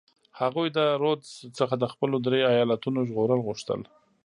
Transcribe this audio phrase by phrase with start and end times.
[0.39, 3.79] هغوی د رودز څخه د خپلو درې ایالتونو ژغورل غوښتل.